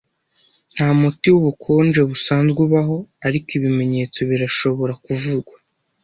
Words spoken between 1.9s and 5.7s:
busanzwe ubaho, ariko ibimenyetso birashobora kuvurwa.